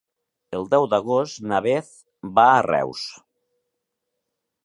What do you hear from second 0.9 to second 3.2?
d'agost na Beth va a Reus.